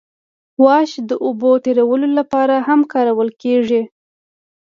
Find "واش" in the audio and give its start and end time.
0.63-0.91